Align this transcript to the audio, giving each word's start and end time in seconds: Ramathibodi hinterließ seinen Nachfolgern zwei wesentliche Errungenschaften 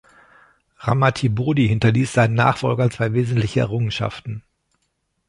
Ramathibodi 0.79 1.67
hinterließ 1.67 2.11
seinen 2.11 2.33
Nachfolgern 2.33 2.89
zwei 2.89 3.13
wesentliche 3.13 3.59
Errungenschaften 3.59 4.41